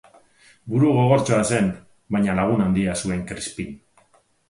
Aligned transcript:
Burugogortxoa 0.73 1.43
zen, 1.51 1.69
baina 2.17 2.39
lagun 2.43 2.67
handia 2.67 2.99
zuen 3.07 3.25
Krispin. 3.33 3.81